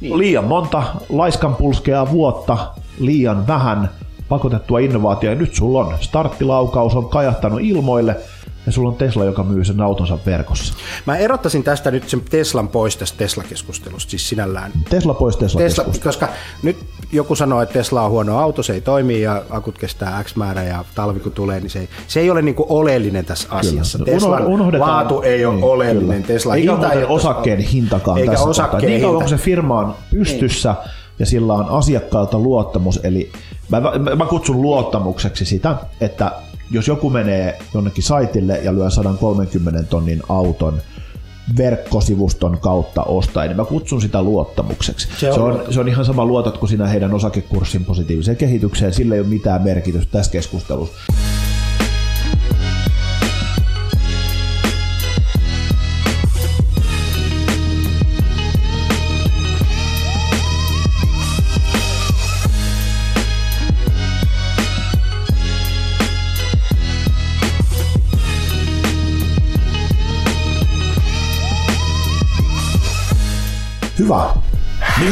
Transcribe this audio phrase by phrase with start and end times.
[0.00, 0.18] Niin.
[0.18, 2.58] Liian monta laiskanpulskeaa vuotta,
[2.98, 3.90] liian vähän
[4.28, 5.34] pakotettua innovaatioa.
[5.34, 8.16] Nyt sulla on starttilaukaus, on kajahtanut ilmoille–
[8.66, 10.74] ja sulla on Tesla, joka myy sen autonsa verkossa.
[11.06, 14.72] Mä erottaisin tästä nyt sen Teslan pois tästä Tesla-keskustelusta, siis sinällään.
[14.88, 16.28] Tesla pois Tesla, Tesla Koska
[16.62, 16.76] nyt
[17.12, 20.62] joku sanoo, että Tesla on huono auto, se ei toimi ja akut kestää X määrä
[20.62, 23.60] ja talvi kun tulee, niin se ei, se ei ole niinku oleellinen tässä kyllä.
[23.60, 23.98] asiassa.
[23.98, 26.22] No, Teslan laatu ei ole niin, oleellinen.
[26.22, 26.34] Kyllä.
[26.34, 29.78] Tesla eikä hinta ei osakkeen ole, hintakaan eikä tässä osakkeen Niin kauan kun se firma
[29.78, 30.90] on pystyssä niin.
[31.18, 33.32] ja sillä on asiakkaalta luottamus, eli
[33.68, 36.32] mä, mä, mä kutsun luottamukseksi sitä, että
[36.72, 40.80] jos joku menee jonnekin saitille ja lyö 130 tonnin auton
[41.56, 45.08] verkkosivuston kautta ostaen, niin mä kutsun sitä luottamukseksi.
[45.18, 49.14] Se on, se on, se on ihan sama luotatko sinä heidän osakekurssin positiiviseen kehitykseen, sillä
[49.14, 50.94] ei ole mitään merkitystä tässä keskustelussa.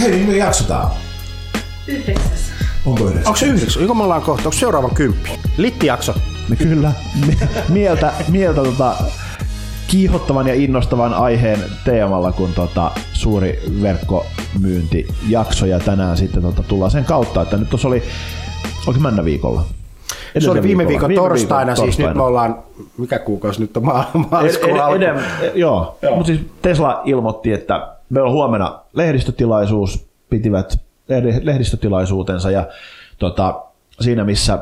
[0.00, 0.90] Hei, mikä jakso tää on?
[1.86, 2.50] Yhdeksäs.
[2.86, 3.26] Onko yhdeksäs?
[3.26, 3.76] Onko se yhdeksäs?
[3.82, 4.42] Joko me ollaan kohta?
[4.48, 5.30] Onko seuraavan kymppi?
[5.56, 6.14] Litti-jakso.
[6.48, 6.92] No kyllä.
[7.68, 8.94] Mieltä, mieltä tota,
[9.86, 17.04] kiihottavan ja innostavan aiheen teemalla, kun tota, suuri verkkomyyntijakso ja tänään sitten tota, tullaan sen
[17.04, 18.02] kautta, että nyt tuossa oli,
[18.86, 19.64] onko männä viikolla?
[20.30, 22.08] Edellisen se oli viime viikon viime torstaina, viikon, siis torstaina.
[22.10, 22.58] nyt me ollaan,
[22.98, 23.84] mikä kuukausi nyt on
[24.30, 26.14] maaliskuun ed- ed- ed- Joo, joo.
[26.16, 30.80] mutta siis Tesla ilmoitti, että meillä on huomenna lehdistötilaisuus, pitivät
[31.42, 32.68] lehdistötilaisuutensa ja
[33.18, 33.62] tota,
[34.00, 34.58] siinä missä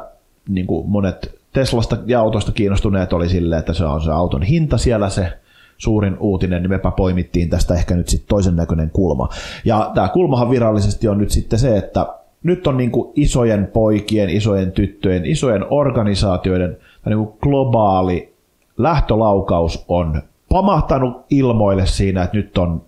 [0.49, 4.79] niin kuin monet Teslasta ja autosta kiinnostuneet oli silleen, että se on se auton hinta
[4.79, 5.33] siellä se
[5.79, 9.29] suurin uutinen, niin mepä poimittiin tästä ehkä nyt sitten toisen näköinen kulma.
[9.65, 12.07] Ja tämä kulmahan virallisesti on nyt sitten se, että
[12.43, 18.35] nyt on niin kuin isojen poikien, isojen tyttöjen, isojen organisaatioiden niin kuin globaali
[18.79, 22.83] lähtölaukaus on pamahtanut ilmoille siinä, että nyt on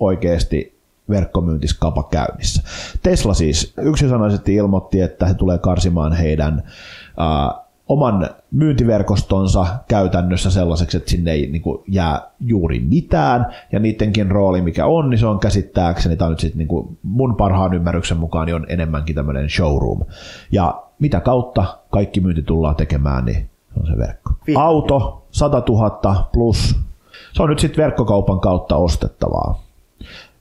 [0.00, 0.76] oikeasti
[1.10, 2.62] verkkomyyntiskapa käynnissä.
[3.02, 6.62] Tesla siis yksisanaisesti ilmoitti, että he tulee karsimaan heidän
[7.20, 14.30] äh, oman myyntiverkostonsa käytännössä sellaiseksi, että sinne ei niin kuin, jää juuri mitään, ja niidenkin
[14.30, 17.74] rooli mikä on, niin se on käsittääkseni, tämä on nyt sitten niin kuin mun parhaan
[17.74, 20.00] ymmärryksen mukaan, niin on enemmänkin tämmöinen showroom.
[20.52, 24.32] Ja mitä kautta kaikki myynti tullaan tekemään, niin on se verkko.
[24.56, 26.76] Auto, 100 000 plus,
[27.32, 29.65] se on nyt sitten verkkokaupan kautta ostettavaa.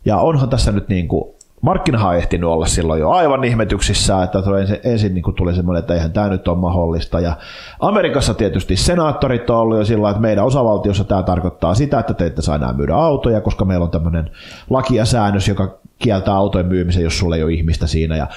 [0.05, 4.39] Ja onhan tässä nyt niin kuin, markkinahan on ehtinyt olla silloin jo aivan ihmetyksissä, että
[4.59, 7.19] ensin, ensin niin kuin tuli semmoinen, että eihän tämä nyt ole mahdollista.
[7.19, 7.38] Ja
[7.79, 12.25] Amerikassa tietysti senaattorit on ollut jo sillä että meidän osavaltiossa tämä tarkoittaa sitä, että te
[12.25, 14.31] ette saa enää myydä autoja, koska meillä on tämmöinen
[14.69, 18.17] laki ja säännös, joka kieltää autojen myymisen, jos sulla ei ole ihmistä siinä.
[18.17, 18.27] Ja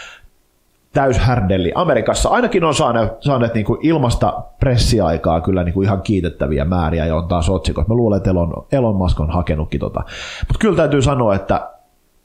[0.92, 1.72] täyshärdelli.
[1.74, 7.06] Amerikassa ainakin on saaneet, saaneet niin kuin ilmasta pressiaikaa kyllä niin kuin ihan kiitettäviä määriä
[7.06, 7.88] ja on taas otsikot.
[7.88, 10.00] Mä luulen, että Elon, Elon Musk on hakenutkin tota.
[10.40, 11.70] Mutta kyllä täytyy sanoa, että,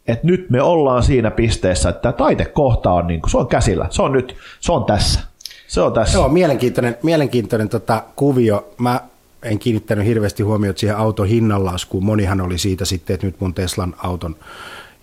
[0.08, 3.88] että nyt me ollaan siinä pisteessä, että taitekohta on, niin kuin, se on käsillä.
[3.90, 5.20] Se on nyt, se on tässä.
[5.68, 6.18] Se on tässä.
[6.18, 8.68] Joo, mielenkiintoinen, mielenkiintoinen tota kuvio.
[8.78, 9.00] Mä
[9.44, 12.06] en kiinnittänyt hirveästi huomiota siihen auton hinnanlaskuun.
[12.06, 14.36] Monihan oli siitä sitten, että nyt mun Teslan auton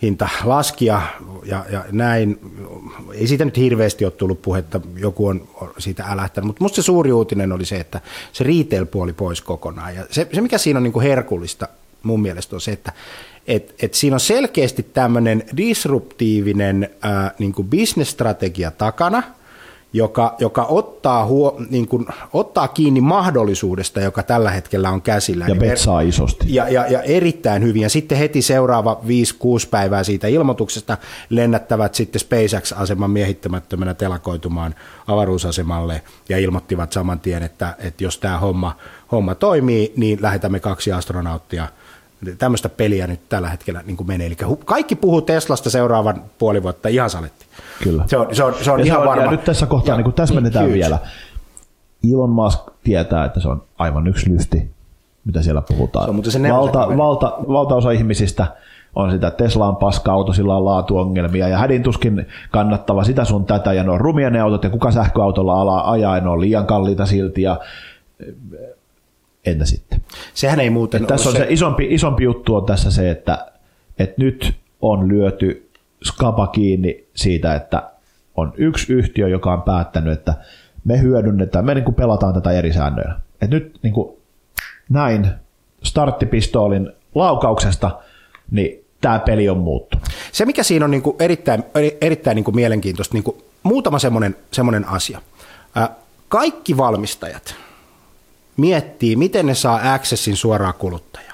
[0.03, 1.03] hinta laski ja,
[1.45, 2.41] ja, ja näin.
[3.15, 7.13] Ei siitä nyt hirveästi ole tullut puhetta, joku on siitä älähtänyt, mutta musta se suuri
[7.13, 8.01] uutinen oli se, että
[8.33, 9.95] se retail-puoli pois kokonaan.
[9.95, 11.69] Ja se, se mikä siinä on niin kuin herkullista
[12.03, 12.93] mun mielestä on se, että
[13.47, 16.91] et, et siinä on selkeästi tämmöinen disruptiivinen
[17.39, 19.23] niin kuin business-strategia takana–
[19.93, 25.45] joka, joka ottaa, huo, niin kuin, ottaa kiinni mahdollisuudesta, joka tällä hetkellä on käsillä.
[25.45, 26.47] Ja niin betsaa isosti.
[26.49, 27.83] Ja, ja, ja erittäin hyvin.
[27.83, 29.07] Ja sitten heti seuraava 5-6
[29.71, 30.99] päivää siitä ilmoituksesta
[31.31, 34.75] lennättävät sitten SpaceX-aseman miehittämättömänä telakoitumaan
[35.07, 38.77] avaruusasemalle ja ilmoittivat saman tien, että, että jos tämä homma,
[39.13, 41.69] homma toimii, niin lähetämme kaksi astronauttia–
[42.39, 44.27] tämmöistä peliä nyt tällä hetkellä niin kuin menee.
[44.27, 47.47] Eli kaikki puhuu Teslasta seuraavan puoli vuotta ihan saletti.
[47.83, 48.05] Kyllä.
[48.07, 49.25] Se on, se on, se on ihan se on, varma.
[49.25, 50.75] Ja nyt tässä kohtaa niin täsmennetään huge.
[50.75, 50.99] vielä.
[52.13, 54.71] Elon Musk tietää, että se on aivan yksi lysti,
[55.25, 56.05] mitä siellä puhutaan.
[56.05, 58.47] Se on se valta, valta, valtaosa ihmisistä
[58.95, 63.73] on sitä, että Tesla on paska-auto, sillä on laatuongelmia ja hädintuskin kannattava sitä sun tätä
[63.73, 67.07] ja ne on rumia ne autot ja kuka sähköautolla ala ajaa, ne on liian kalliita
[67.07, 67.61] silti ja
[69.47, 70.01] entä sitten?
[70.35, 73.47] Sehän ei muuten Tässä on se, se isompi, isompi juttu on tässä se, että,
[73.99, 75.71] että nyt on lyöty
[76.05, 77.91] skapa kiinni siitä, että
[78.37, 80.35] on yksi yhtiö, joka on päättänyt, että
[80.85, 83.21] me hyödynnetään, me niin kuin pelataan tätä eri säännöillä.
[83.43, 84.17] Et nyt niin kuin
[84.89, 85.29] näin
[85.83, 87.99] starttipistoolin laukauksesta,
[88.51, 90.07] niin tämä peli on muuttunut.
[90.33, 93.99] Se, mikä siinä on niin kuin erittäin, eri- erittäin niin kuin mielenkiintoista, niin kuin muutama
[93.99, 95.21] semmoinen, semmoinen asia.
[96.29, 97.55] Kaikki valmistajat
[98.61, 101.31] miettii, miten ne saa accessin suoraan kuluttajaan.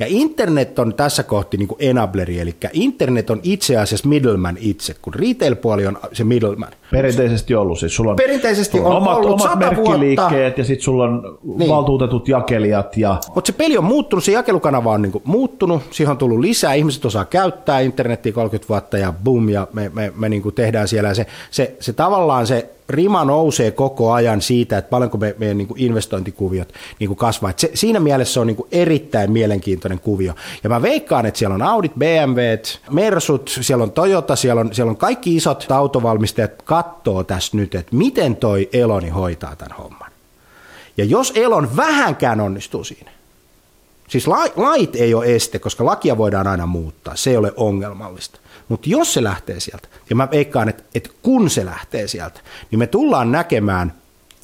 [0.00, 4.94] Ja internet on tässä kohti niin kuin enableri, eli internet on itse asiassa middleman itse,
[5.02, 6.68] kun retail-puoli on se middleman.
[6.90, 7.78] Perinteisesti ollut.
[7.78, 10.60] Siis sulla on, Perinteisesti sulla on omat, ollut omat merkkiliikkeet vuotta.
[10.60, 11.70] ja sitten sulla on Niin.
[11.70, 16.18] valtuutetut jakelijat ja Mutta se peli on muuttunut, se jakelukanava on niinku muuttunut, siihen on
[16.18, 20.52] tullut lisää, ihmiset osaa käyttää internetiä 30 vuotta ja boom, ja me, me, me niinku
[20.52, 21.14] tehdään siellä.
[21.14, 25.74] Se, se, se tavallaan se rima nousee koko ajan siitä, että paljonko me, meidän niinku
[25.78, 27.50] investointikuviot niinku kasvaa.
[27.50, 30.34] Et se, siinä mielessä se on niinku erittäin mielenkiintoinen kuvio.
[30.62, 32.40] Ja mä veikkaan, että siellä on Audit, BMW,
[32.90, 37.96] Mersut, siellä on Toyota, siellä on, siellä on kaikki isot autovalmistajat kattoo tässä nyt, että
[37.96, 40.10] miten toi Eloni hoitaa tämän homman.
[40.96, 43.10] Ja jos Elon vähänkään onnistuu siinä,
[44.08, 48.40] siis la- lait ei ole este, koska lakia voidaan aina muuttaa, se ei ole ongelmallista.
[48.68, 52.78] Mutta jos se lähtee sieltä, ja mä veikkaan, että, että kun se lähtee sieltä, niin
[52.78, 53.92] me tullaan näkemään,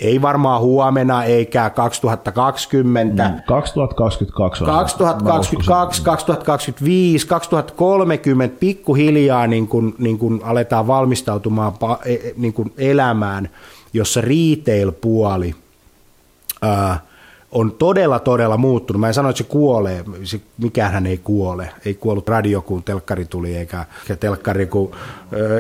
[0.01, 3.43] ei varmaan huomenna eikä 2020, mm.
[3.47, 11.73] 2022 on 2022, 2025, 2030 pikkuhiljaa niin kun, niin kun aletaan valmistautumaan
[12.05, 13.49] e- e- niin kun elämään,
[13.93, 15.55] jossa retail-puoli
[16.63, 17.01] ää,
[17.55, 19.01] on todella, todella muuttunut.
[19.01, 21.69] Mä en sano, että se kuolee, se, mikään ei kuole.
[21.85, 24.91] Ei kuollut radio, kun telkkari tuli, eikä, eikä telkkari, kun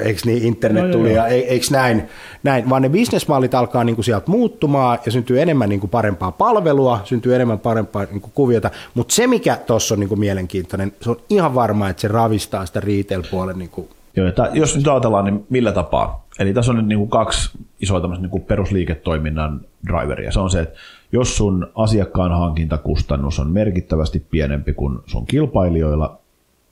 [0.04, 2.02] eikö niin, internet No, tuli, joo, ja e- eikö näin,
[2.42, 6.32] näin, vaan ne bisnesmallit alkaa niin kuin sieltä muuttumaan ja syntyy enemmän niin kuin parempaa
[6.32, 10.92] palvelua, syntyy enemmän parempaa niin kuin kuviota, mutta se mikä tuossa on niin kuin mielenkiintoinen,
[11.00, 14.88] se on ihan varma, että se ravistaa sitä retail-puolen niin kuin Joo, että jos nyt
[14.88, 16.26] ajatellaan, niin millä tapaa?
[16.38, 17.50] Eli tässä on nyt niin kuin kaksi
[17.80, 20.32] isoa niin kuin perusliiketoiminnan driveria.
[20.32, 20.78] Se on se, että
[21.14, 26.18] jos sun asiakkaan hankintakustannus on merkittävästi pienempi kuin sun kilpailijoilla,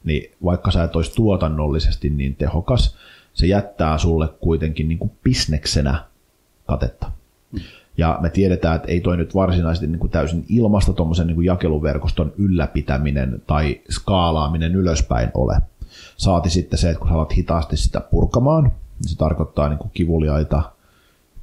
[0.04, 2.96] niin vaikka sä et olisi tuotannollisesti niin tehokas,
[3.34, 6.04] se jättää sulle kuitenkin niin kuin bisneksenä
[6.66, 7.10] katetta.
[7.96, 12.32] Ja me tiedetään, että ei toi nyt varsinaisesti niin kuin täysin ilmasta tuommoisen niin jakeluverkoston
[12.38, 15.58] ylläpitäminen tai skaalaaminen ylöspäin ole.
[16.16, 19.90] Saati sitten se, että kun sä alat hitaasti sitä purkamaan, niin se tarkoittaa niin kuin
[19.94, 20.62] kivuliaita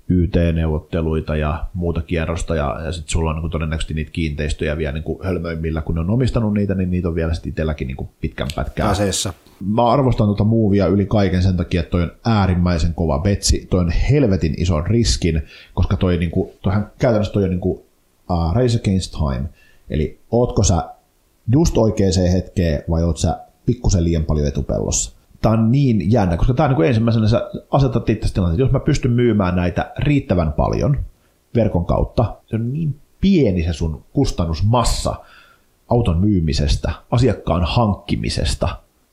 [0.10, 4.92] YT-neuvotteluita ja muuta kierrosta, ja, ja sitten sulla on niin kuin todennäköisesti niitä kiinteistöjä vielä
[4.92, 7.98] niin kuin hölmöimmillä, kun ne on omistanut niitä, niin niitä on vielä sitten itselläkin niin
[7.98, 9.34] kuin pitkän pätkää aseessa.
[9.66, 13.80] mä arvostan tuota muuvia yli kaiken sen takia, että toi on äärimmäisen kova betsi, toi
[13.80, 15.42] on helvetin ison riskin,
[15.74, 17.86] koska toi, niinku, toihan käytännössä toi on niinku,
[18.30, 19.50] uh, race against time,
[19.90, 20.84] eli ootko sä
[21.52, 25.19] just oikeaan hetkeen vai oot sä pikkusen liian paljon etupellossa.
[25.42, 28.72] Tämä on niin jännä, koska tämä on niin ensimmäisenä sä asetat itse tilanteen, että jos
[28.72, 30.98] mä pystyn myymään näitä riittävän paljon
[31.56, 35.16] verkon kautta, se on niin pieni se sun kustannusmassa
[35.90, 38.70] auton myymisestä, asiakkaan hankkimisesta,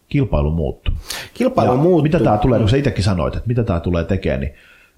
[0.08, 0.94] kilpailu muuttuu.
[1.34, 2.02] Kilpailu Ja muuttuu.
[2.02, 4.54] Mitä tämä tulee, kun sä itsekin sanoit, että mitä tämä tulee tekemään, niin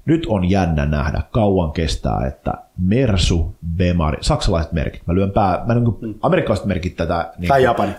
[0.09, 5.75] nyt on jännä nähdä, kauan kestää, että Mersu, Bemari, saksalaiset merkit, mä lyön pää, mä
[5.75, 7.33] niin kuin, amerikkalaiset merkit tätä.
[7.39, 7.93] Niin Tai Japani.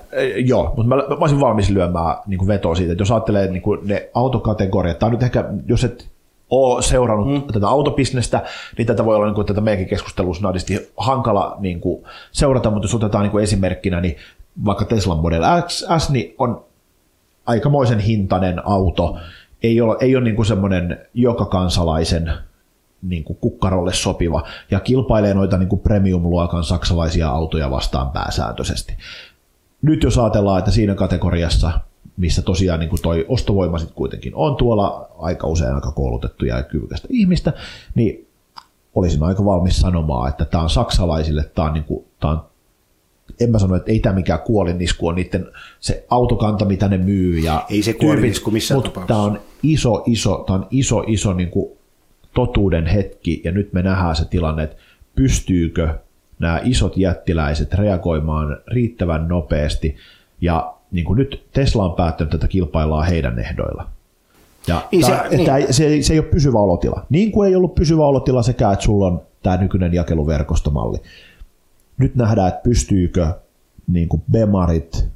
[0.45, 3.61] Joo, mutta mä, mä olisin valmis lyömään niin kuin vetoa siitä, että jos ajattelee niin
[3.61, 6.09] kuin ne autokategoriat, tai nyt ehkä, jos et
[6.49, 7.53] ole seurannut mm.
[7.53, 8.43] tätä autobisnestä,
[8.77, 12.85] niin tätä voi olla niin kuin, tätä meidänkin keskustelussa nadisti hankala niin kuin, seurata, mutta
[12.85, 14.15] jos otetaan niin kuin esimerkkinä, niin
[14.65, 16.63] vaikka Tesla Model X, S niin on
[17.45, 19.17] aikamoisen hintainen auto,
[19.63, 22.31] ei ole, ei ole niin kuin semmoinen joka kansalaisen
[23.01, 28.97] niin kuin kukkarolle sopiva ja kilpailee noita niin kuin premium-luokan saksalaisia autoja vastaan pääsääntöisesti.
[29.81, 31.71] Nyt jos ajatellaan, että siinä kategoriassa,
[32.17, 36.63] missä tosiaan niin kuin toi ostovoima sit kuitenkin on tuolla aika usein aika koulutettuja ja
[36.63, 37.53] kyvykästä ihmistä,
[37.95, 38.27] niin
[38.95, 42.48] olisin aika valmis sanomaan, että tämä on saksalaisille, tämä on, niin kuin, tämä on
[43.39, 45.45] en mä sano, että ei tämä mikään kuolinisku on niiden
[45.79, 47.39] se autokanta, mitä ne myy.
[47.39, 49.13] Ja Ei se kuolinisku missään mutta tapauksessa.
[49.13, 51.71] tämä on iso, iso, tämä on iso, iso niin kuin
[52.33, 54.75] totuuden hetki, ja nyt me nähdään se tilanne, että
[55.15, 55.89] pystyykö
[56.39, 59.95] nämä isot jättiläiset reagoimaan riittävän nopeasti,
[60.41, 63.87] ja niin kuin nyt Tesla on päättänyt, että kilpaillaan heidän ehdoilla.
[64.67, 65.11] Ja Niin se-
[65.45, 65.73] tää, niin.
[65.73, 67.05] se, ei- se ei ole pysyvä olotila.
[67.09, 70.97] Niin kuin ei ollut pysyvä olotila sekään, että sulla on tämä nykyinen jakeluverkostomalli.
[71.99, 73.27] Nyt nähdään, että pystyykö
[73.87, 75.09] niin kuin Bemarit,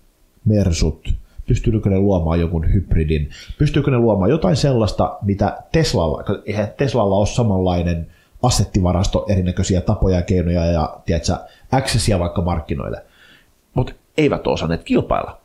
[0.45, 1.13] Mersut,
[1.47, 7.25] pystyykö ne luomaan jonkun hybridin, pystyykö ne luomaan jotain sellaista, mitä Teslalla, eihän Teslalla ole
[7.25, 8.07] samanlainen
[8.43, 11.33] assettivarasto, erinäköisiä tapoja ja keinoja ja tiedätkö,
[11.71, 13.05] accessia vaikka markkinoille.
[13.73, 15.37] Mutta eivät ole osanneet kilpailla.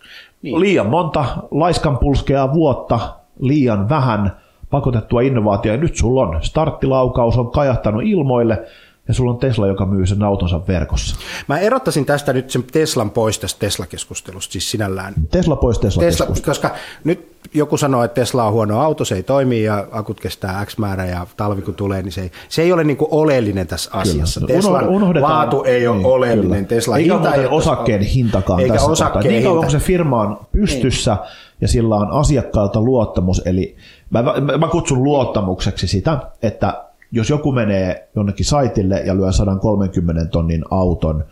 [0.43, 0.61] Niin.
[0.61, 4.37] Liian monta laiskan pulskea vuotta, liian vähän
[4.71, 8.67] pakotettua innovaatioa, ja nyt sulla on starttilaukaus on kajahtanut ilmoille,
[9.09, 11.17] ja sulla on Tesla, joka myy sen autonsa verkossa.
[11.49, 15.15] Mä erottaisin tästä nyt sen Teslan pois tästä Tesla-keskustelusta, siis sinällään.
[15.31, 16.71] Tesla pois Tesla, Tesla koska
[17.05, 20.79] nyt joku sanoo, että Tesla on huono auto, se ei toimi ja akut kestää X
[20.79, 23.91] määrä ja talvi kun tulee, niin se ei, se ei ole niin kuin oleellinen tässä
[23.93, 24.41] asiassa.
[24.41, 24.55] Kyllä.
[24.55, 26.67] Teslan Unohdetaan, laatu ei ole niin, oleellinen.
[26.67, 30.39] Tesla eikä hinta ei osakkeen hintakaan eikä tässä osakkeen Niin kauan kun se firma on
[30.53, 31.31] pystyssä niin.
[31.61, 33.77] ja sillä on asiakkaalta luottamus, eli
[34.11, 40.25] mä, mä, mä kutsun luottamukseksi sitä, että jos joku menee jonnekin saitille ja lyö 130
[40.25, 41.25] tonnin auton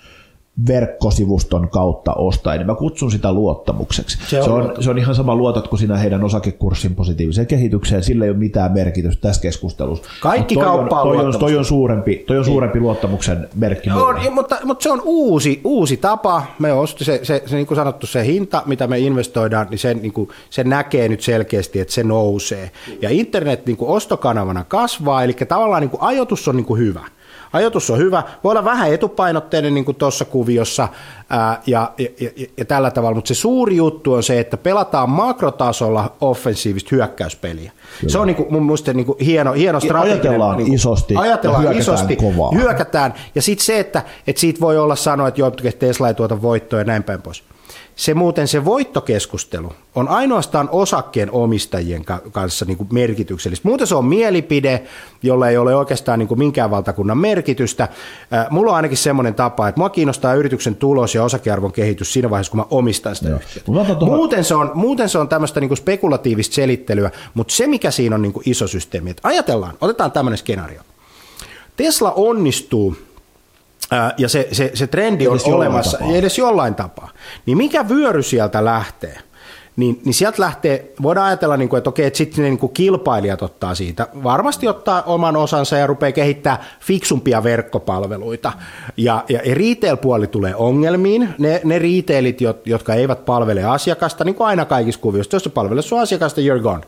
[0.69, 4.19] verkkosivuston kautta ostaa, niin mä kutsun sitä luottamukseksi.
[4.27, 8.25] Se on, se on, se on ihan sama luotatko sinä heidän osakekurssin positiiviseen kehitykseen, sillä
[8.25, 10.11] ei ole mitään merkitystä tässä keskustelussa.
[10.21, 12.53] Kaikki toi kauppa on, toi on, toi on suurempi, toi on niin.
[12.53, 13.91] suurempi luottamuksen merkki.
[13.91, 16.43] On, mutta, mutta, se on uusi, uusi tapa.
[16.59, 19.95] Me se, se, se, se, niin kuin sanottu, se hinta, mitä me investoidaan, niin se,
[19.95, 22.71] niin kuin, se näkee nyt selkeästi, että se nousee.
[23.03, 27.16] Ja internet niin kuin ostokanavana kasvaa, eli tavallaan niin kuin ajoitus on niin kuin hyvä
[27.57, 30.89] ajoitus on hyvä, voi olla vähän etupainotteinen niin kuin tuossa kuviossa
[31.31, 35.11] ää, ja, ja, ja, ja tällä tavalla, mutta se suuri juttu on se, että pelataan
[35.11, 37.73] makrotasolla offensiivista hyökkäyspeliä.
[38.01, 38.13] Kyllä.
[38.13, 40.21] Se on niin kuin, mun mielestä niin kuin hieno, hieno strateginen.
[40.21, 42.51] Ajatellaan niin kuin, isosti ajatellaan ja isosti, kovaa.
[42.55, 46.43] hyökätään ja sitten se, että, että siitä voi olla sanoa, että joo, Tesla ei tuota
[46.43, 47.43] voittoa ja näin päin pois
[47.97, 53.69] se muuten se voittokeskustelu on ainoastaan osakkeen omistajien kanssa niin kuin merkityksellistä.
[53.69, 54.83] Muuten se on mielipide,
[55.23, 57.89] jolla ei ole oikeastaan niin kuin minkään valtakunnan merkitystä.
[58.51, 62.51] Mulla on ainakin semmoinen tapa, että mua kiinnostaa yrityksen tulos ja osakearvon kehitys siinä vaiheessa,
[62.51, 63.73] kun mä omistan sitä yhtiötä.
[64.05, 68.15] Muuten se on, muuten se on tämmöistä niin kuin spekulatiivista selittelyä, mutta se mikä siinä
[68.15, 70.81] on niin kuin iso systeemi, että ajatellaan, otetaan tämmöinen skenaario.
[71.77, 72.97] Tesla onnistuu
[74.17, 77.09] ja se, se, se trendi on edes olemassa, edes jollain tapaa,
[77.47, 79.19] niin mikä vyöry sieltä lähtee?
[79.77, 82.73] Niin, niin sieltä lähtee, voidaan ajatella, niin kuin, että okei, että sitten ne niin kuin
[82.73, 88.53] kilpailijat ottaa siitä, varmasti ottaa oman osansa ja rupeaa kehittää fiksumpia verkkopalveluita.
[88.97, 94.65] Ja, ja, retail-puoli tulee ongelmiin, ne, ne retailit, jotka eivät palvele asiakasta, niin kuin aina
[94.65, 96.85] kaikissa kuvioissa, jos se palvelee sun asiakasta, you're gone.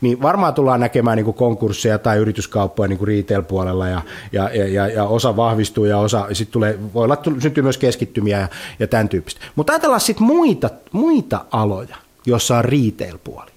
[0.00, 4.88] Niin varmaan tullaan näkemään niin kuin konkursseja tai yrityskauppoja niin kuin retail-puolella ja, ja, ja,
[4.88, 8.48] ja, osa vahvistuu ja osa, sit tulee, voi olla, syntyy myös keskittymiä ja,
[8.78, 9.40] ja tämän tyyppistä.
[9.56, 13.50] Mutta ajatellaan sitten muita, muita aloja jossa on retail-puoli.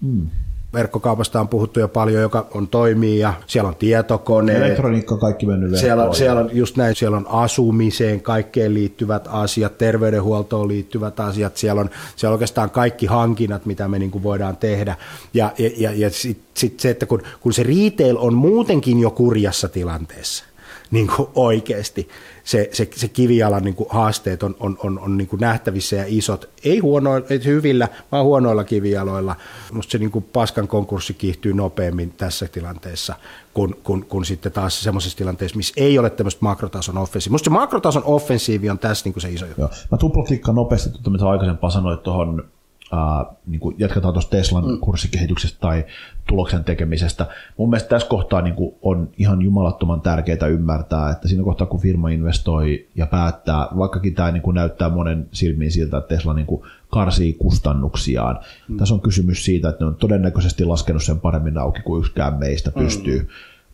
[0.00, 0.26] Mm.
[0.72, 4.56] Verkkokaupasta on puhuttu jo paljon, joka on toimii ja siellä on tietokone.
[4.56, 9.78] Elektroniikka kaikki mennyt siellä, on, siellä on just näin, siellä on asumiseen kaikkeen liittyvät asiat,
[9.78, 14.56] terveydenhuoltoon liittyvät asiat, siellä on, siellä on oikeastaan kaikki hankinnat, mitä me niin kuin voidaan
[14.56, 14.96] tehdä.
[15.34, 19.10] Ja, ja, ja, ja sitten sit se, että kun, kun se retail on muutenkin jo
[19.10, 20.44] kurjassa tilanteessa,
[20.90, 22.08] niin kuin oikeasti,
[22.48, 26.04] se, se, se kivialan niin kuin haasteet on, on, on, on niin kuin nähtävissä ja
[26.06, 26.50] isot.
[26.64, 29.36] Ei, huono, ei hyvillä, vaan huonoilla kivijaloilla.
[29.70, 33.14] Minusta se niin kuin paskan konkurssi kiihtyy nopeammin tässä tilanteessa
[33.54, 37.32] kuin, kun, kun sitten taas semmoisessa tilanteessa, missä ei ole tämmöistä makrotason offensiivia.
[37.32, 39.60] Minusta se makrotason offensiivi on tässä niin kuin se iso juttu.
[39.60, 39.70] Joo.
[39.90, 42.44] Mä tuplaklikkaan nopeasti, tuota, mitä aikaisempaa sanoit tuohon
[42.92, 44.78] Uh, niin kuin jatketaan tuosta Teslan mm.
[44.78, 45.86] kurssikehityksestä tai
[46.28, 47.26] tuloksen tekemisestä.
[47.56, 51.80] Mun mielestä tässä kohtaa niin kuin on ihan jumalattoman tärkeää ymmärtää, että siinä kohtaa kun
[51.80, 56.46] firma investoi ja päättää, vaikkakin tämä niin kuin näyttää monen silmiin siltä, että Tesla niin
[56.46, 58.38] kuin karsii kustannuksiaan.
[58.68, 58.76] Mm.
[58.76, 62.70] Tässä on kysymys siitä, että ne on todennäköisesti laskenut sen paremmin auki kuin yksikään meistä
[62.70, 62.82] mm.
[62.82, 63.18] pystyy.
[63.18, 63.26] Mm.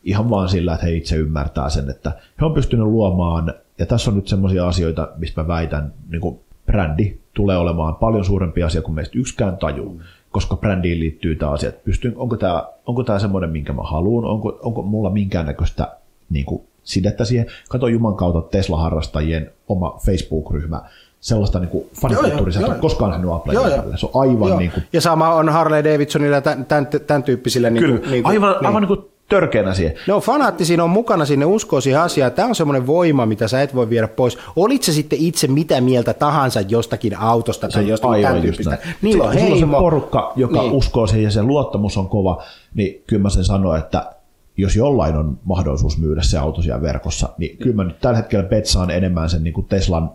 [0.05, 4.11] Ihan vaan sillä, että he itse ymmärtää sen, että he on pystynyt luomaan, ja tässä
[4.11, 8.83] on nyt sellaisia asioita, mistä mä väitän, niin kuin brändi tulee olemaan paljon suurempi asia
[8.83, 13.19] kuin meistä yksikään tajuu, koska brändiin liittyy tämä asia, että pystyn, onko tämä, onko tämä
[13.19, 15.97] semmoinen, minkä mä haluan, onko, onko mulla minkäännäköistä
[16.31, 17.47] niin kuin, sidettä siihen.
[17.69, 20.83] Kato Juman kautta Tesla-harrastajien oma Facebook-ryhmä,
[21.21, 23.83] sellaista niin fanikulttuurista, että koskaan nähnyt Apple joo, joo.
[23.97, 24.59] Se on aivan joo.
[24.59, 24.85] niin kuin...
[24.93, 27.71] Ja sama on Harley Davidsonilla tämän, tämän, tämän tyyppisille.
[27.71, 28.67] Niin kuin, niin kuin, aivan, niin.
[28.67, 29.95] aivan niin kuin törkeänä siihen.
[30.09, 32.33] No fanaattisia on mukana sinne, uskoo siihen asiaan.
[32.33, 34.39] Tämä on semmoinen voima, mitä sä et voi viedä pois.
[34.57, 38.79] Olit se sitten itse mitä mieltä tahansa jostakin autosta tai jostakin tämän tyyppistä.
[39.03, 39.57] Niillä on heimo.
[39.57, 40.73] se porukka, joka niin.
[40.73, 42.43] uskoo siihen ja sen luottamus on kova,
[42.75, 44.11] niin kyllä mä sen sanon, että
[44.57, 48.45] jos jollain on mahdollisuus myydä se auto siellä verkossa, niin kyllä mä nyt tällä hetkellä
[48.45, 50.11] petsaan enemmän sen niin kuin Teslan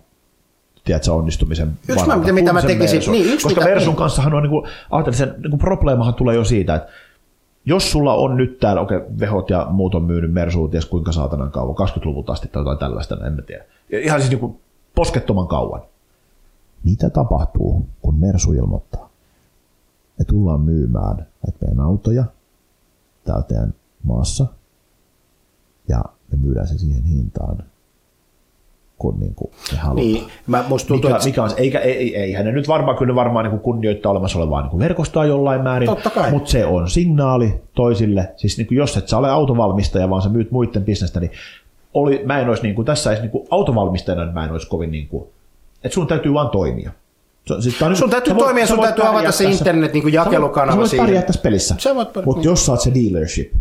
[0.84, 3.12] tiedätkö, onnistumisen yksi varalta, mitä, mitä mä tekisin.
[3.12, 3.98] Niin, yksi Koska mitä, Versun niin.
[3.98, 6.90] kanssahan on, niin kuin, ajattelin, sen niin kuin probleemahan tulee jo siitä, että
[7.66, 11.12] jos sulla on nyt täällä, okei, okay, vehot ja muut on myynyt Mersuun, ties kuinka
[11.12, 13.66] saatanan kauan, 20-luvulta asti tai jotain tällaista, en mä tiedä.
[13.90, 14.60] Ihan siis niin
[14.96, 15.82] poskettoman kauan.
[16.84, 19.10] Mitä tapahtuu, kun Mersu ilmoittaa?
[20.20, 22.24] Me tullaan myymään näitä meidän autoja
[23.24, 23.68] täältä
[24.04, 24.46] maassa
[25.88, 27.64] ja me myydään se siihen hintaan,
[29.00, 30.08] kun niin kuin me halutaan.
[30.08, 31.28] Niin, mä, musta tuntuu, mikä, että...
[31.28, 34.40] mikä on, eikä, ei, ei, eihän ne nyt varmaan kyllä varmaan niin kuin kunnioittaa olemassa
[34.40, 35.90] olevaa niin kuin verkostoa jollain määrin,
[36.32, 40.30] mutta se on signaali toisille, siis niin kuin jos et sä ole autovalmistaja, vaan sä
[40.30, 41.32] myyt muiden bisnestä, niin
[41.94, 44.68] oli, mä en olisi niin kuin, tässä edes niin kuin autovalmistajana, niin mä en olisi
[44.68, 45.28] kovin niin kuin,
[45.84, 46.92] että sun täytyy vaan toimia.
[47.60, 50.90] Siis, on, sun täytyy toimia, sun täytyy avata se internet niin kuin jakelukanava siihen.
[50.90, 51.76] Sä voit pärjää tässä pelissä,
[52.26, 53.54] mutta jos sä oot se dealership,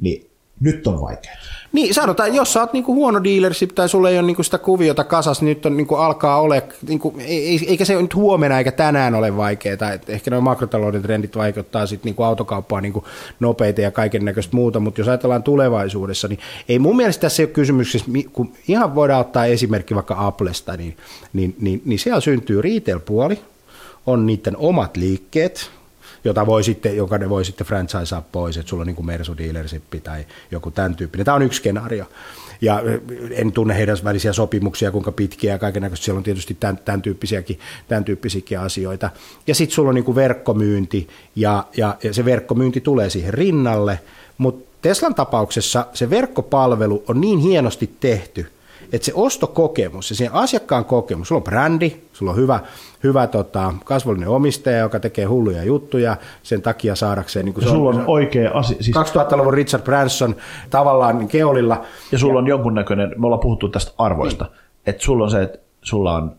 [0.00, 1.36] niin nyt on vaikeaa.
[1.72, 5.04] Niin, sanotaan, jos sä oot niinku huono dealership tai sulla ei ole niinku sitä kuviota
[5.04, 7.14] kasas, niin nyt on, niinku alkaa ole, niinku,
[7.66, 9.92] eikä se nyt huomenna eikä tänään ole vaikeaa.
[9.94, 13.04] Et ehkä nuo makrotalouden trendit vaikuttaa sitten niinku autokauppaa niinku
[13.40, 17.44] nopeita ja kaiken näköistä muuta, mutta jos ajatellaan tulevaisuudessa, niin ei mun mielestä tässä ei
[17.44, 20.96] ole kysymyksessä, kun ihan voidaan ottaa esimerkki vaikka Applesta, niin,
[21.32, 23.38] niin, niin, niin siellä syntyy retail-puoli,
[24.06, 25.70] on niiden omat liikkeet,
[26.24, 29.36] jota voi sitten, jonka ne voi sitten franchisea pois, että sulla on niin kuin Mersu
[29.38, 31.24] dealership tai joku tämän tyyppinen.
[31.24, 32.04] Tämä on yksi skenaario.
[32.60, 32.82] Ja
[33.30, 35.90] en tunne heidän välisiä sopimuksia, kuinka pitkiä ja kaiken.
[35.94, 37.58] Siellä on tietysti tämän, tämän, tyyppisiäkin,
[37.88, 39.10] tämän tyyppisiäkin asioita.
[39.46, 44.00] Ja sitten sulla on niin kuin verkkomyynti, ja, ja, ja se verkkomyynti tulee siihen rinnalle.
[44.38, 48.46] Mutta Teslan tapauksessa se verkkopalvelu on niin hienosti tehty,
[48.92, 52.60] että se ostokokemus ja se asiakkaan kokemus, sulla on brändi, sulla on hyvä,
[53.02, 57.44] hyvä tota, kasvollinen omistaja, joka tekee hulluja juttuja sen takia saadakseen.
[57.44, 58.82] Niin kuin se sulla on, on oikea asia.
[58.82, 58.96] Siis...
[58.96, 60.36] 2000-luvun Richard Branson
[60.70, 61.84] tavallaan keolilla.
[62.12, 62.38] Ja sulla ja...
[62.38, 64.54] on jonkunnäköinen, me ollaan puhuttu tästä arvoista, niin.
[64.86, 66.32] että sulla on se, että sulla on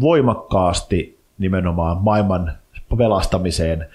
[0.00, 2.52] voimakkaasti nimenomaan maailman
[2.98, 3.86] pelastamiseen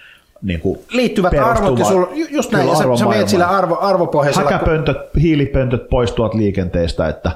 [0.41, 4.51] niin kuin liittyvät arvot, ja sulla, just näin, ja sä, sä menet sillä arvo, arvopohjaisella.
[4.51, 7.31] Häkäpöntöt, hiilipöntöt poistuvat liikenteestä, että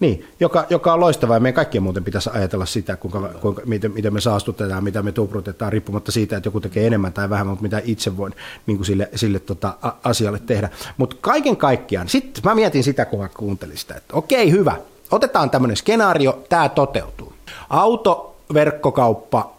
[0.00, 3.92] niin, joka, joka on loistavaa ja meidän kaikkien muuten pitäisi ajatella sitä, kuinka, kuinka, miten,
[3.92, 7.62] miten me saastutetaan, mitä me tuprutetaan, riippumatta siitä, että joku tekee enemmän tai vähemmän, mutta
[7.62, 8.34] mitä itse voin
[8.66, 9.74] niin kuin sille, sille tota,
[10.04, 10.68] asialle tehdä.
[10.96, 14.76] Mutta kaiken kaikkiaan, sitten mä mietin sitä, kun mä kuuntelin sitä, että okei, hyvä,
[15.10, 17.32] otetaan tämmöinen skenaario, tämä toteutuu.
[17.70, 19.52] Autoverkkokauppa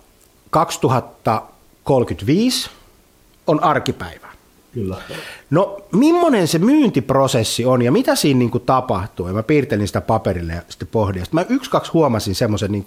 [0.49, 2.69] 2035
[3.47, 4.28] on arkipäivä.
[4.73, 4.97] Kyllä.
[5.49, 9.27] No, millainen se myyntiprosessi on ja mitä siinä niin kuin tapahtuu?
[9.27, 11.25] Ja mä piirtelin sitä paperille ja sitten pohdin.
[11.25, 12.85] Sitten mä yksi, kaksi huomasin semmoisen niin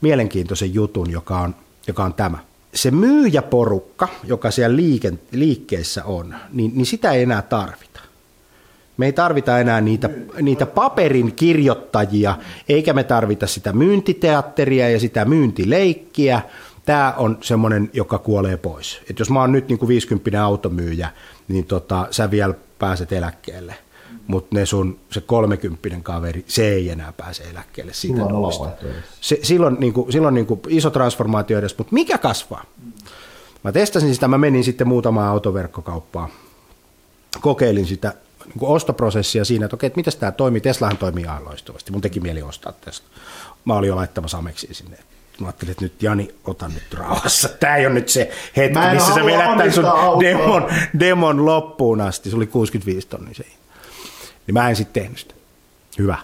[0.00, 1.54] mielenkiintoisen jutun, joka on,
[1.86, 2.38] joka on tämä.
[2.74, 8.00] Se myyjäporukka, joka siellä liike, liikkeessä on, niin, niin sitä ei enää tarvita.
[8.96, 10.10] Me ei tarvita enää niitä,
[10.42, 12.36] niitä paperin kirjoittajia,
[12.68, 16.42] eikä me tarvita sitä myyntiteatteria ja sitä myyntileikkiä,
[16.84, 19.00] tämä on semmoinen, joka kuolee pois.
[19.10, 21.08] Et jos mä oon nyt niin kuin 50 automyyjä,
[21.48, 23.74] niin tota, sä vielä pääset eläkkeelle.
[24.26, 28.22] Mutta ne sun, se 30 kaveri, se ei enää pääse eläkkeelle siitä
[29.20, 32.64] se, silloin, niin kuin, silloin niin kuin iso transformaatio edes, mutta mikä kasvaa?
[33.64, 36.28] Mä testasin sitä, mä menin sitten muutamaan autoverkkokauppaan,
[37.40, 41.44] kokeilin sitä niin kuin ostoprosessia siinä, että okei, että miten tämä toimii, Teslahan toimii aivan
[41.44, 43.06] loistavasti, mun teki mieli ostaa tästä.
[43.64, 44.98] Mä olin jo laittamassa Ameksiin sinne,
[45.40, 47.48] Mä ajattelin, että nyt Jani, ota nyt rauhassa.
[47.48, 49.84] Tämä ei ole nyt se hetki, missä sä vedät tämän sun
[50.20, 50.68] demon,
[51.00, 52.30] demon loppuun asti.
[52.30, 53.44] Se oli 65 tonni se.
[54.46, 55.34] Niin mä en sitten tehnyt sitä.
[55.98, 56.18] Hyvä.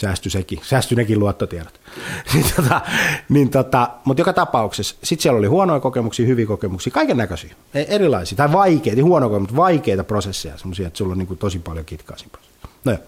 [0.00, 0.60] Säästy sekin.
[0.62, 1.80] Säästy nekin luottotiedot.
[2.34, 2.80] niin tota,
[3.28, 7.86] niin tota, mutta joka tapauksessa, sitten siellä oli huonoja kokemuksia, hyviä kokemuksia, kaiken näköisiä, e-
[7.88, 11.84] erilaisia, tai vaikeita, huonoja kokemuksia, vaikeita prosesseja, semmoisia, että sulla on niin kuin tosi paljon
[11.84, 12.38] kitkaa siinä
[12.84, 13.00] No joo.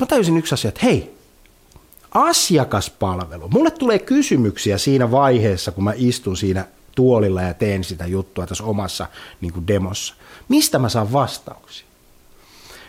[0.00, 1.17] Mä tajusin yksi asia, että hei,
[2.14, 3.48] asiakaspalvelu.
[3.48, 8.64] Mulle tulee kysymyksiä siinä vaiheessa, kun mä istun siinä tuolilla ja teen sitä juttua tässä
[8.64, 9.06] omassa
[9.40, 10.14] niin kuin demossa.
[10.48, 11.88] Mistä mä saan vastauksia?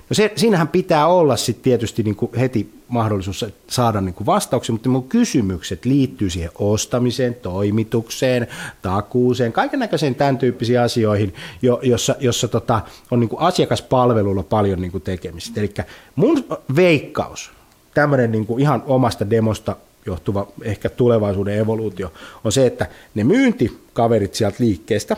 [0.10, 4.74] No se, siinähän pitää olla sitten tietysti niin kuin heti mahdollisuus saada niin kuin vastauksia,
[4.74, 8.48] mutta mun kysymykset liittyy siihen ostamiseen, toimitukseen,
[8.82, 14.82] takuuseen, kaiken näköiseen tämän tyyppisiin asioihin, jo, jossa, jossa tota, on niin kuin asiakaspalvelulla paljon
[14.82, 15.60] niin kuin tekemistä.
[15.60, 15.74] Eli
[16.16, 17.52] mun veikkaus
[17.94, 19.76] tämmöinen niin kuin ihan omasta demosta
[20.06, 25.18] johtuva ehkä tulevaisuuden evoluutio on se, että ne myyntikaverit sieltä liikkeestä,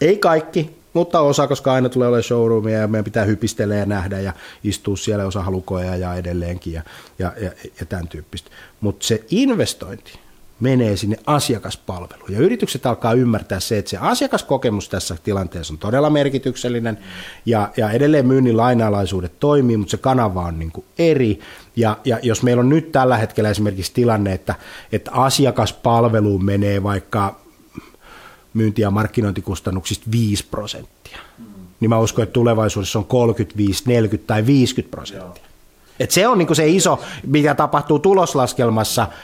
[0.00, 4.20] ei kaikki, mutta osa, koska aina tulee olemaan showroomia ja meidän pitää hypistellä ja nähdä
[4.20, 4.32] ja
[4.64, 6.82] istua siellä osa halukoja ja edelleenkin ja,
[7.18, 8.50] ja, ja, ja tämän tyyppistä.
[8.80, 10.18] Mutta se investointi
[10.60, 12.32] menee sinne asiakaspalveluun.
[12.32, 16.98] Ja yritykset alkaa ymmärtää se, että se asiakaskokemus tässä tilanteessa on todella merkityksellinen
[17.46, 21.40] ja, ja edelleen myynnin lainalaisuudet toimii, mutta se kanava on niin kuin eri.
[21.76, 24.54] Ja, ja jos meillä on nyt tällä hetkellä esimerkiksi tilanne, että,
[24.92, 27.40] että asiakaspalveluun menee vaikka
[28.54, 31.18] myynti- ja markkinointikustannuksista 5 prosenttia,
[31.80, 35.44] niin mä uskon, että tulevaisuudessa on 35, 40 tai 50 prosenttia.
[36.00, 39.06] Et se on niin se iso, mikä tapahtuu tuloslaskelmassa–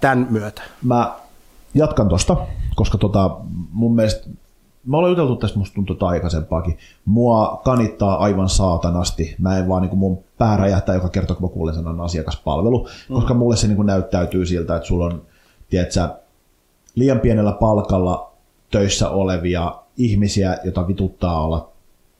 [0.00, 0.62] tämän myötä?
[0.82, 1.14] Mä
[1.74, 2.36] jatkan tosta,
[2.76, 3.36] koska tota,
[3.72, 4.28] mun mielestä
[4.86, 6.78] me ollaan juteltu tästä, musta tuntuu aikaisempaakin.
[7.04, 9.34] Mua kanittaa aivan saatanasti.
[9.38, 12.88] Mä en vaan niin kuin mun pää räjähtää joka kerta, kun mä kuulen sanan asiakaspalvelu,
[13.08, 13.14] mm.
[13.14, 15.22] koska mulle se niin kuin näyttäytyy siltä, että sulla on
[15.70, 16.08] tiedätkö,
[16.94, 18.32] liian pienellä palkalla
[18.70, 21.68] töissä olevia ihmisiä, joita vituttaa olla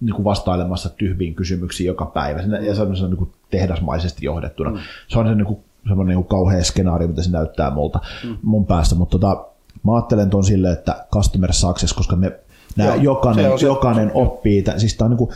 [0.00, 2.40] niin kuin vastailemassa tyhmiin kysymyksiin joka päivä.
[2.40, 4.70] Ja se on, niin kuin tehdasmaisesti johdettuna.
[4.70, 4.78] Mm.
[5.08, 8.36] Se on se niin kuin, semmoinen niin kauhea skenaario, mitä se näyttää multa, mm.
[8.42, 8.94] mun päästä.
[8.94, 9.46] Mutta tota,
[9.82, 12.40] mä ajattelen ton silleen, että customer success, koska me
[12.76, 15.30] Nämä Joo, jokainen, jokainen oppii, siis tämä on niin kuin,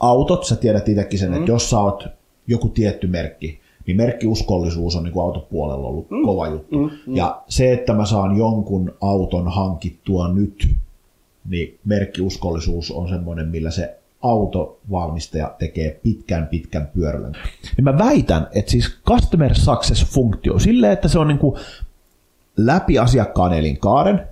[0.00, 1.36] autot, sä tiedät itsekin sen, mm.
[1.36, 2.08] että jos sä oot
[2.46, 6.22] joku tietty merkki, niin merkkiuskollisuus on niin kuin autopuolella ollut mm.
[6.24, 6.78] kova juttu.
[6.78, 6.90] Mm.
[7.06, 7.16] Mm.
[7.16, 10.76] Ja se, että mä saan jonkun auton hankittua nyt,
[11.48, 17.36] niin merkkiuskollisuus on semmoinen, millä se autovalmistaja tekee pitkän pitkän pyöräilyn.
[17.76, 21.60] Niin mä väitän, että siis customer success-funktio sille, että se on niin kuin
[22.56, 24.28] läpi asiakkaan elinkaaren,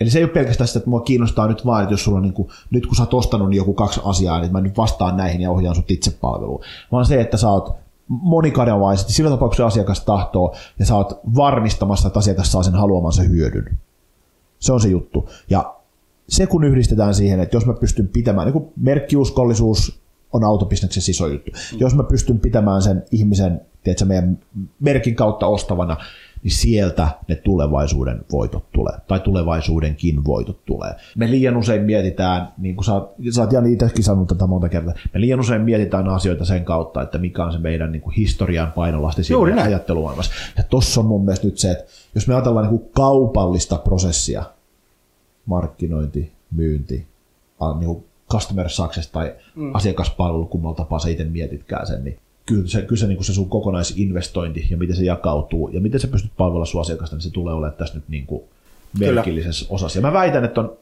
[0.00, 2.22] Eli se ei ole pelkästään sitä, että mua kiinnostaa nyt vaan, että jos sulla on
[2.22, 5.16] niin kuin, nyt kun sä oot ostanut niin joku kaksi asiaa, niin mä nyt vastaan
[5.16, 6.60] näihin ja ohjaan sut itsepalveluun.
[6.92, 7.76] Vaan se, että sä oot
[8.08, 13.78] monikanavaisesti, sillä tapauksessa asiakas tahtoo, ja sä oot varmistamassa, että asiakas saa sen haluamansa hyödyn.
[14.58, 15.28] Se on se juttu.
[15.50, 15.74] Ja
[16.28, 20.00] se kun yhdistetään siihen, että jos mä pystyn pitämään, niin kuin merkkiuskollisuus
[20.32, 21.50] on autobisneksessä iso juttu.
[21.50, 21.78] Mm.
[21.78, 24.38] Jos mä pystyn pitämään sen ihmisen, tiedätkö, meidän
[24.80, 25.96] merkin kautta ostavana,
[26.42, 30.94] niin sieltä ne tulevaisuuden voitot tulee, tai tulevaisuudenkin voitot tulee.
[31.16, 32.92] Me liian usein mietitään, niin kuin sä,
[33.30, 37.02] sä oot Jani itsekin sanonut tätä monta kertaa, me liian usein mietitään asioita sen kautta,
[37.02, 40.32] että mikä on se meidän niin kuin historian painolasti siinä ajattelumaailmassa.
[40.56, 41.84] Ja tossa on mun mielestä nyt se, että
[42.14, 44.44] jos me ajatellaan niin kuin kaupallista prosessia,
[45.46, 47.06] markkinointi, myynti,
[47.78, 49.74] niin kuin customer success tai mm.
[49.74, 53.32] asiakaspalvelu, kummalla tapaa sä itse mietitkään sen, niin kyllä se, kyllä se, niin kuin se
[53.32, 57.30] sun kokonaisinvestointi ja miten se jakautuu ja miten sä pystyt palvella sun asiakasta, niin se
[57.30, 58.42] tulee olemaan tässä nyt niin kuin
[58.98, 59.74] merkillisessä kyllä.
[59.74, 59.98] osassa.
[59.98, 60.76] Ja mä väitän, että on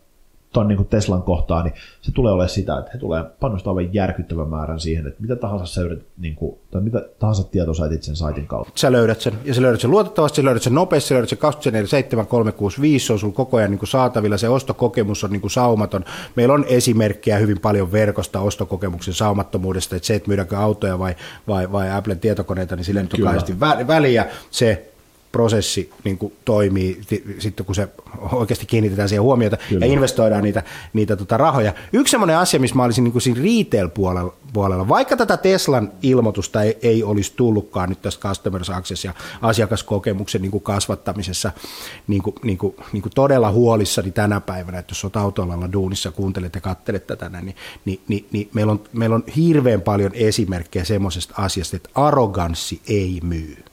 [0.53, 4.49] tuon niin Teslan kohtaa, niin se tulee olemaan sitä, että he tulee panostaa aivan järkyttävän
[4.49, 8.17] määrän siihen, että mitä tahansa sä yrität, niin kuin, tai mitä tahansa tietoa sä sen
[8.17, 8.73] saitin kautta.
[8.75, 11.39] Sä löydät sen, ja sä löydät sen luotettavasti, sä löydät sen nopeasti, sä löydät sen
[11.39, 15.41] 24 7 365, se on sulla koko ajan niin kuin saatavilla, se ostokokemus on niin
[15.41, 16.05] kuin saumaton.
[16.37, 21.15] Meillä on esimerkkejä hyvin paljon verkosta ostokokemuksen saumattomuudesta, että se, että myydäänkö autoja vai,
[21.49, 24.27] vai, vai Applen tietokoneita, niin sille nyt on väliä.
[24.51, 24.92] Se
[25.33, 27.01] prosessi niin kuin toimii
[27.39, 27.89] sitten, kun se
[28.33, 29.87] oikeasti kiinnitetään siihen huomiota Kyllä.
[29.87, 31.75] ja investoidaan niitä, niitä tota rahoja.
[31.93, 36.63] Yksi sellainen asia, missä mä olisin niin kuin siinä retail-puolella, puolella, vaikka tätä Teslan ilmoitusta
[36.63, 41.53] ei, ei olisi tullutkaan nyt tästä customer success ja asiakaskokemuksen niin kuin kasvattamisessa
[42.07, 46.11] niin kuin, niin kuin, niin kuin todella huolissani tänä päivänä, että jos olet autoalalla duunissa,
[46.11, 50.85] kuuntelet ja katselet tätä, niin, niin, niin, niin meillä, on, meillä on hirveän paljon esimerkkejä
[50.85, 53.72] semmoisesta asiasta, että arroganssi ei myy.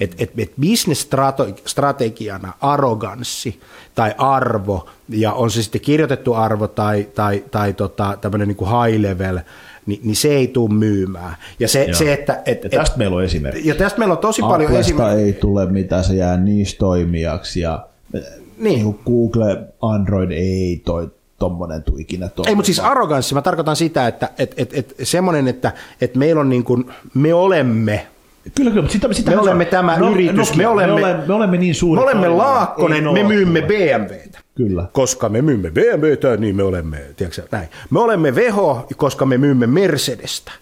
[0.00, 3.60] Että et, et business-strategiana arroganssi
[3.94, 9.00] tai arvo, ja on se sitten kirjoitettu arvo tai, tai, tai tota, tämmöinen niin high
[9.00, 9.40] level,
[9.86, 11.36] niin, niin se ei tule myymään.
[11.58, 13.68] Ja, se, se että, et, ja tästä et, meillä on esimerkki.
[13.68, 15.26] Ja tästä meillä on tosi Applesta paljon esimerkkejä.
[15.26, 18.24] ei tule mitään, se jää niistä toimijaksi ja niin.
[18.58, 24.06] niin Google, Android ei toi tommonen tuu ikinä Ei, mutta siis arroganssi, mä tarkoitan sitä,
[24.06, 28.06] että et, et, et, semmoinen, että et meillä on niin kuin, me olemme
[28.56, 31.34] Kyllä, kyllä, sitä, sitä me olemme on, tämä no, yritys, me, olemme, me, olemme, me
[31.34, 31.98] olemme niin suuri.
[32.00, 34.38] Me olemme Laakkonen, me myymme BMWtä.
[34.54, 34.86] Kyllä.
[34.92, 37.68] Koska me myymme BMWtä, niin me olemme, tiedätkö, näin.
[37.90, 40.52] Me olemme Veho, koska me myymme Mercedestä.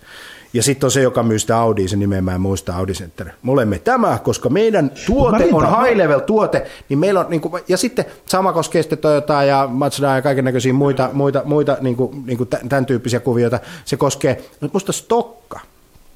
[0.53, 3.29] Ja sitten on se, joka myy sitä Audi, se nimeä mä en muista Audi Center.
[3.43, 7.63] Me olemme tämä, koska meidän tuote on high level tuote, niin meillä on, niin kuin,
[7.69, 11.97] ja sitten sama koskee sitten Toyotaa ja Mazda ja kaiken näköisiä muita, muita, muita niin
[11.97, 13.61] kuin, niin kuin tämän tyyppisiä kuvioita.
[13.85, 15.61] Se koskee, mutta musta Stokka,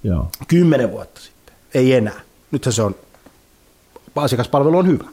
[0.04, 0.28] Joo.
[0.48, 1.31] kymmenen vuotta sitten
[1.74, 2.20] ei enää.
[2.50, 2.94] Nythän se on,
[4.16, 5.04] asiakaspalvelu on hyvä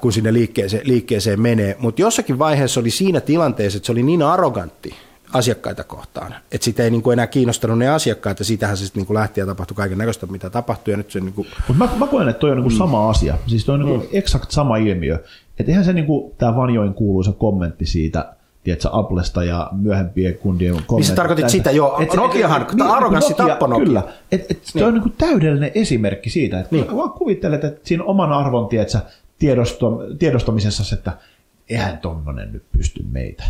[0.00, 1.76] kun sinne liikkeeseen, liikkeeseen menee.
[1.78, 4.94] Mutta jossakin vaiheessa oli siinä tilanteessa, että se oli niin arrogantti
[5.32, 9.00] asiakkaita kohtaan, että sitä ei niin kuin enää kiinnostanut ne asiakkaat, ja siitähän se sitten
[9.00, 10.92] niin kuin lähti ja tapahtui kaiken näköistä, mitä tapahtui.
[10.92, 11.48] Ja nyt se niin kuin...
[11.68, 12.78] Mut mä, mä koen, että toi on niin kuin mm.
[12.78, 14.18] sama asia, siis toi on niin kuin mm.
[14.18, 15.24] exakt sama ilmiö.
[15.58, 20.70] Että eihän se niin kuin, tämä Vanjoin kuuluisa kommentti siitä, tiedätkö, Applesta ja myöhempien kundien
[20.70, 20.96] kommentit.
[20.96, 22.00] Missä tarkoitit sitä, joo.
[22.00, 23.86] Et, Nokiahan, et, tämä arroganssi Nokia, tappoi Nokia.
[23.86, 24.02] Kyllä.
[24.32, 24.60] Et, et, niin.
[24.64, 26.96] Se on niin kuin täydellinen esimerkki siitä, että niin.
[26.96, 28.98] vaan kuvittelet, että siinä oman arvon tiedätkö,
[29.38, 31.12] tiedosto, tiedostamisessa, että
[31.68, 33.44] eihän tuommoinen nyt pysty meitä.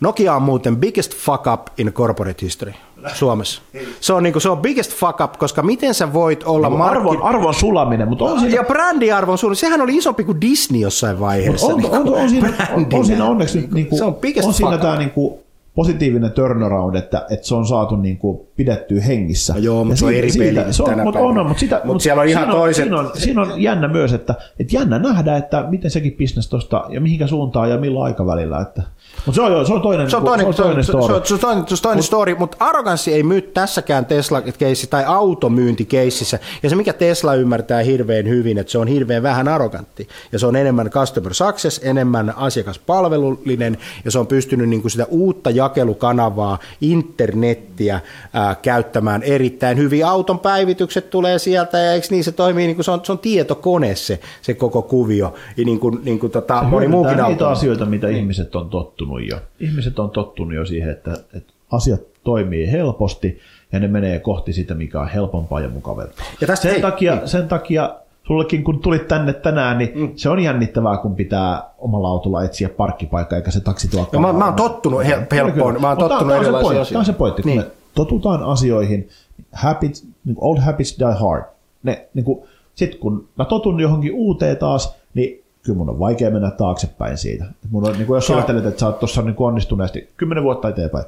[0.00, 2.72] Nokia on muuten biggest fuck up in corporate history
[3.14, 3.62] Suomessa.
[4.00, 6.68] Se on, niinku, se on biggest fuck up, koska miten sä voit olla...
[6.68, 6.98] No, markkin...
[6.98, 8.54] arvon, arvon sulaminen, mutta on siinä...
[8.54, 11.66] Ja brändiarvon sulaminen, sehän oli isompi kuin Disney jossain vaiheessa.
[11.66, 14.78] On, on, on, on, siinä, on, on siinä onneksi niinku, se on, biggest on siinä
[14.78, 19.52] tämä niinku positiivinen turnaround, että, että se on saatu niinku pidettyä hengissä.
[19.52, 22.00] No joo, mutta se on eri peli se on, tänä mutta on, mutta, sitä, Mut
[22.00, 25.36] siellä on ihan siinä toiset- Siinä on, siinä on jännä myös, että, että jännä nähdä,
[25.36, 28.60] että miten sekin bisnes tuosta ja mihinkä suuntaan ja millä aikavälillä.
[28.60, 28.82] Että,
[29.26, 31.06] mutta se on, se on toinen, Se on toinen, se on toinen se, story.
[31.06, 34.86] se, on- se on toinen, se on toinen story, mutta arroganssi ei myy tässäkään Tesla-keissi
[34.86, 36.38] tai automyyntikeississä.
[36.62, 40.08] Ja se, mikä Tesla ymmärtää hirveän hyvin, että se on hirveän vähän arrogantti.
[40.32, 45.06] Ja se on enemmän customer success, enemmän asiakaspalvelullinen, ja se on pystynyt niin kuin sitä
[45.10, 48.00] uutta jakelukanavaa, internettiä
[48.32, 50.06] ää, käyttämään erittäin hyvin.
[50.06, 53.18] Auton päivitykset tulee sieltä, ja eikö niin se toimii, niin kuin se, on, se on
[53.18, 55.34] tietokone se, se koko kuvio.
[55.56, 57.48] Ja niin kuin, niin kuin tota, moni muukin niitä auto.
[57.48, 59.36] asioita, mitä ihmiset on tottunut jo.
[59.60, 63.38] Ihmiset on tottunut jo siihen, että, että asiat toimii helposti
[63.72, 66.24] ja ne menee kohti sitä, mikä on helpompaa ja mukavampaa.
[66.40, 67.94] Ja tästä- sen, hei, takia, sen takia
[68.26, 70.12] sullekin kun tulit tänne tänään, niin mm.
[70.16, 74.32] se on jännittävää, kun pitää omalla autolla etsiä parkkipaikka, eikä se taksi tuo No, mä-
[74.32, 77.04] mä oon tottunut hel- helppoon, mä oon Mutta tottunut tää on erilaisiin pointti, Tämä on
[77.06, 77.60] se pointti, kun Niin.
[77.60, 79.08] me totutaan asioihin,
[79.52, 81.42] habits, niin old habits die hard.
[81.82, 82.40] Ne, niin kuin,
[82.74, 87.44] sit kun mä totun johonkin uuteen taas, niin kyllä mun on vaikea mennä taaksepäin siitä.
[87.70, 88.38] Mun on, niin kuin jos Kyllä.
[88.38, 91.04] ajattelet, että sä oot tuossa niin onnistuneesti, kymmenen vuotta eteenpäin,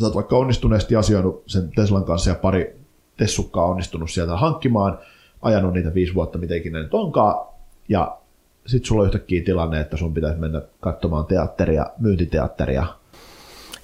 [0.00, 2.76] sä oot vaikka onnistuneesti asioinut sen Teslan kanssa ja pari
[3.16, 4.98] tessukkaa onnistunut sieltä hankkimaan,
[5.42, 7.46] ajanut niitä viisi vuotta, mitä ikinä nyt onkaan,
[7.88, 8.18] ja
[8.66, 12.86] sitten sulla on yhtäkkiä tilanne, että sun pitäisi mennä katsomaan teatteria, myyntiteatteria,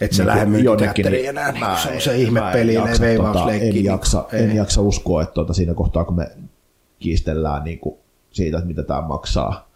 [0.00, 3.66] Et sä lähde myyntikätteriin enää, niin mä se on se mä ihmepeli, en ne veivausleikki.
[3.66, 4.42] Tota, en, niin- jaksa, ei.
[4.42, 6.30] en jaksa uskoa, että tuota, siinä kohtaa, kun me
[6.98, 7.96] kiistellään niin kuin
[8.30, 9.68] siitä, että mitä tämä maksaa,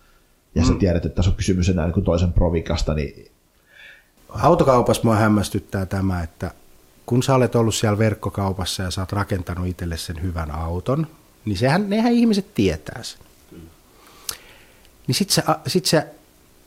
[0.55, 0.69] ja Mm.
[0.69, 3.29] sä tiedät, että tässä on kysymys enää niin kuin toisen provikasta, niin
[4.29, 6.51] Autokaupassa mua hämmästyttää tämä, että
[7.07, 11.07] kun sä olet ollut siellä verkkokaupassa ja sä oot rakentanut itselle sen hyvän auton,
[11.45, 13.19] niin sehän, nehän ihmiset tietää sen.
[15.07, 16.07] Niin sit se, sit se,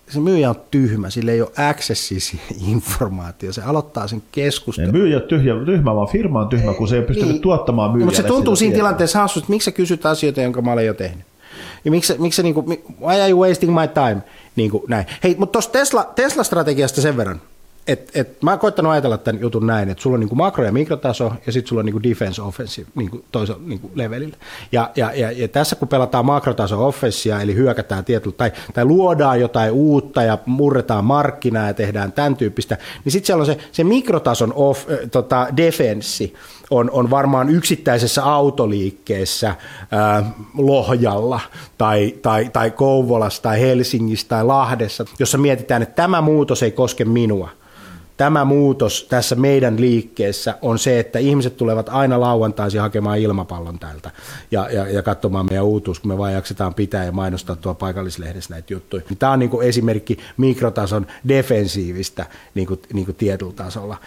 [0.10, 3.54] se myyjä on tyhmä, sillä ei ole accessia siihen informaatioon.
[3.54, 4.92] Se aloittaa sen keskustelun.
[4.92, 7.42] myyjä on tyhjä, tyhmä, vaan firma on tyhmä, kun se ei pystynyt Niin.
[7.42, 8.06] tuottamaan No, myyjälle.
[8.12, 10.94] mutta se tuntuu siinä tilanteessa hassusta, että miksi sä kysyt asioita, jonka mä olen jo
[10.94, 11.26] tehnyt.
[11.86, 14.22] Ja miksi, miksi sä niinku, mi- why are you wasting my time?
[14.56, 15.06] Niin kuin näin.
[15.24, 17.42] Hei, mutta tuosta Tesla, Tesla-strategiasta sen verran,
[17.88, 20.72] että et, mä oon koittanut ajatella tämän jutun näin, että sulla on niinku makro- ja
[20.72, 24.38] mikrotaso ja sitten sulla on niinku defense offensive niinku toisella niinku levelillä.
[24.72, 29.40] Ja, ja, ja, ja, tässä kun pelataan makrotaso offenssia, eli hyökätään tietyllä, tai, tai luodaan
[29.40, 33.84] jotain uutta ja murretaan markkinaa ja tehdään tämän tyyppistä, niin sitten siellä on se, se
[33.84, 36.34] mikrotason off, äh, tota, defenssi,
[36.72, 39.56] on, on varmaan yksittäisessä autoliikkeessä
[39.92, 41.40] ää, Lohjalla
[41.78, 47.06] tai, tai, tai Kouvolassa tai Helsingissä tai Lahdessa, jossa mietitään, että tämä muutos ei koske
[47.06, 47.50] minua.
[48.18, 54.12] Tämä muutos tässä meidän liikkeessä on se, että ihmiset tulevat aina lauantaisin hakemaan ilmapallon täältä
[54.52, 58.54] ja, ja, ja katsomaan meidän uutuus, kun me vaan jaksetaan pitää ja mainostaa tuo paikallislehdessä
[58.54, 59.04] näitä juttuja.
[59.20, 63.98] Tämä on niin kuin esimerkki mikrotason defensiivistä niin kuin, niin kuin tietyllä tasolla.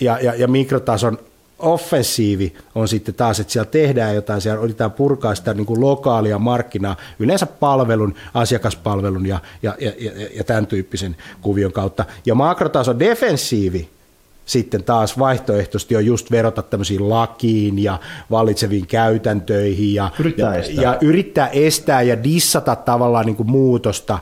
[0.00, 1.18] Ja, ja, ja mikrotason
[1.62, 6.38] offensiivi on sitten taas, että siellä tehdään jotain, siellä yritetään purkaa sitä niin kuin lokaalia
[6.38, 12.04] markkinaa, yleensä palvelun, asiakaspalvelun ja, ja, ja, ja, ja tämän tyyppisen kuvion kautta.
[12.26, 13.88] Ja makrotason defensiivi
[14.44, 17.98] sitten taas vaihtoehtoisesti on just verota tämmöisiin lakiin ja
[18.30, 20.82] vallitseviin käytäntöihin ja Yrittää ja, estää.
[20.82, 24.18] ja yrittää estää ja dissata tavallaan niin kuin muutosta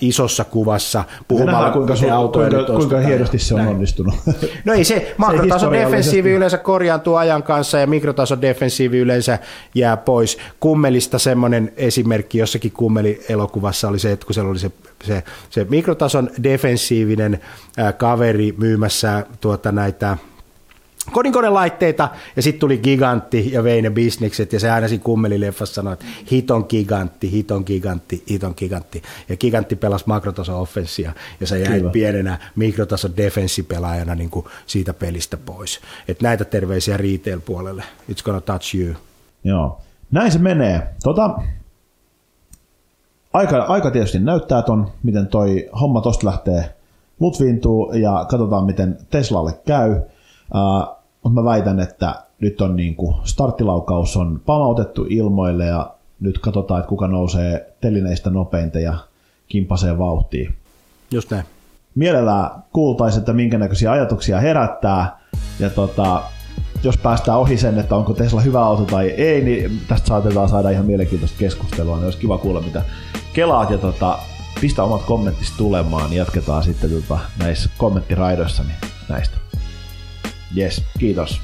[0.00, 3.04] isossa kuvassa puhumalla, Nähdään, kuinka, sun, autoja kuinka, kuinka ostetaan.
[3.06, 3.70] hienosti se on Näin.
[3.74, 4.14] onnistunut.
[4.64, 9.38] No ei se, makrotason defensiivi yleensä korjaantuu ajan kanssa ja mikrotason defensiivi yleensä
[9.74, 10.38] jää pois.
[10.60, 14.70] Kummelista semmoinen esimerkki jossakin kummeli-elokuvassa oli se, että kun siellä oli se,
[15.04, 17.40] se, se mikrotason defensiivinen
[17.76, 20.16] ää, kaveri myymässä tuota näitä
[21.12, 25.92] kodinkonelaitteita, ja sitten tuli gigantti ja vei ne bisnekset, ja se aina siinä kummelileffassa sanoi,
[25.92, 29.02] että hiton gigantti, hiton gigantti, hiton gigantti.
[29.28, 31.90] Ja gigantti pelasi makrotason offenssia, ja se jäi Kyllä.
[31.90, 35.80] pienenä mikrotason defenssipelaajana niin kuin siitä pelistä pois.
[36.08, 37.84] Et näitä terveisiä retail-puolelle.
[38.10, 38.94] It's gonna touch you.
[39.44, 40.94] Joo, näin se menee.
[41.02, 41.38] Tota,
[43.32, 46.74] aika, aika tietysti näyttää ton, miten toi homma tosta lähtee
[47.20, 49.92] lutviintuu ja katsotaan, miten Teslalle käy.
[50.54, 56.38] Uh, mutta mä väitän, että nyt on niin kuin starttilaukaus on pamautettu ilmoille ja nyt
[56.38, 58.94] katsotaan, että kuka nousee telineistä nopeinta ja
[59.48, 60.54] kimpasee vauhtiin.
[61.10, 61.44] Just näin.
[61.94, 65.18] Mielellään kuultaisiin, että minkä näköisiä ajatuksia herättää
[65.58, 66.22] ja tota,
[66.82, 70.70] jos päästään ohi sen, että onko Tesla hyvä auto tai ei, niin tästä saatetaan saada
[70.70, 71.96] ihan mielenkiintoista keskustelua.
[71.96, 72.82] Niin olisi kiva kuulla, mitä
[73.32, 74.18] kelaat ja tota,
[74.60, 79.41] pistä omat kommenttisi tulemaan, niin jatketaan sitten tota, näissä kommenttiraidoissa niin näistä.
[80.54, 81.40] Yes, kiitos.